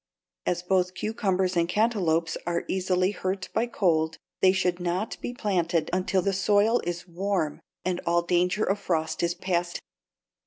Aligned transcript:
As 0.47 0.63
both 0.63 0.95
cucumbers 0.95 1.55
and 1.55 1.69
cantaloupes 1.69 2.35
are 2.47 2.63
easily 2.67 3.11
hurt 3.11 3.49
by 3.53 3.67
cold, 3.67 4.17
they 4.41 4.51
should 4.51 4.79
not 4.79 5.15
be 5.21 5.31
planted 5.31 5.91
until 5.93 6.23
the 6.23 6.33
soil 6.33 6.79
is 6.85 7.07
warm 7.07 7.61
and 7.85 8.01
all 8.03 8.23
danger 8.23 8.63
of 8.63 8.79
frost 8.79 9.21
is 9.21 9.35
past. 9.35 9.79